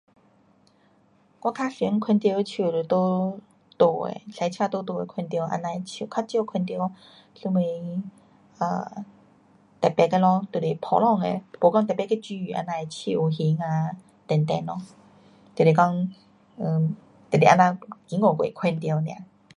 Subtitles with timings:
[1.41, 2.95] 我较常看到的树是在
[3.77, 6.89] 路的，驾车在路的看到这样的树，较少看到
[7.35, 7.59] 什么
[8.59, 9.05] um
[9.79, 11.25] 特别的咯，就是普通的，
[11.61, 13.91] 没讲特别去注意这样的树形啊
[14.25, 14.79] 等等咯。
[15.53, 15.93] 就是讲
[16.57, 16.93] um
[17.29, 17.77] 只是这样
[18.07, 19.23] 经过看到 nia